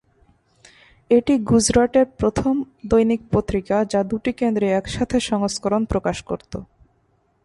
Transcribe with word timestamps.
এটি 1.11 1.33
গুজরাটের 1.41 2.07
প্রথম 2.19 2.53
দৈনিক 2.85 3.21
পত্রিকা 3.31 3.77
যা 3.83 4.01
দুটি 4.03 4.31
কেন্দ্রে 4.33 4.67
একসাথে 4.71 5.17
সংস্করণ 5.21 5.81
প্রকাশ 5.85 6.17
করত। 6.23 6.53